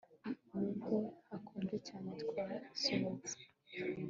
Nubwo 0.51 0.93
hakonje 1.29 1.77
cyane 1.87 2.09
twasohotse 2.21 3.35